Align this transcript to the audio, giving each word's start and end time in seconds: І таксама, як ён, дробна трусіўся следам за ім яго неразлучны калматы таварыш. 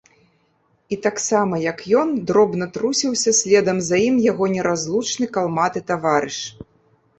І 0.95 0.97
таксама, 1.05 1.59
як 1.71 1.83
ён, 1.99 2.15
дробна 2.31 2.69
трусіўся 2.79 3.35
следам 3.41 3.77
за 3.91 4.01
ім 4.07 4.17
яго 4.31 4.51
неразлучны 4.57 5.31
калматы 5.37 5.87
таварыш. 5.93 6.43